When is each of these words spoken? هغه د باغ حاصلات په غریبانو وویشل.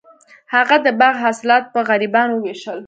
هغه 0.53 0.75
د 0.85 0.87
باغ 0.99 1.15
حاصلات 1.23 1.63
په 1.73 1.79
غریبانو 1.89 2.33
وویشل. 2.37 2.79